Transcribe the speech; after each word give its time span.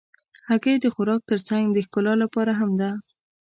هګۍ 0.49 0.75
د 0.81 0.85
خوراک 0.93 1.21
تر 1.31 1.39
څنګ 1.49 1.65
د 1.71 1.77
ښکلا 1.85 2.13
لپاره 2.23 2.51
هم 2.59 2.71
ده. 2.81 2.89